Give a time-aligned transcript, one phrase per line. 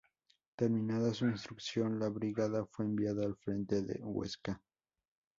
[0.55, 4.59] Terminada su instrucción, la brigada fue enviada al frente de Huesca.